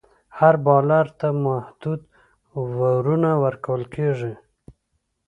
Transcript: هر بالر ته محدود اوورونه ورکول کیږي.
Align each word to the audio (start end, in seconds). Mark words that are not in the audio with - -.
هر 0.39 0.55
بالر 0.65 1.07
ته 1.19 1.27
محدود 1.45 2.01
اوورونه 2.57 3.29
ورکول 3.43 3.83
کیږي. 3.93 4.33